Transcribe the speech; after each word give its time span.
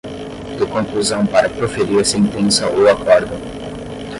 de 0.57 0.65
conclusão 0.65 1.27
para 1.27 1.47
proferir 1.47 2.03
sentença 2.03 2.67
ou 2.67 2.89
acórdão 2.89 3.37